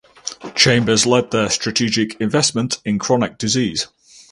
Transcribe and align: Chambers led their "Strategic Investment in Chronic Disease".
Chambers 0.55 1.05
led 1.05 1.29
their 1.29 1.47
"Strategic 1.47 2.19
Investment 2.19 2.81
in 2.83 2.97
Chronic 2.97 3.37
Disease". 3.37 3.85